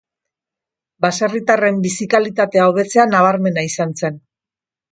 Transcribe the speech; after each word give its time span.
Baserritarren 1.05 1.77
bizi-kalitatea 1.85 2.65
hobetzea 2.71 3.07
nabarmena 3.13 3.69
izan 3.71 3.97
zen. 4.03 4.21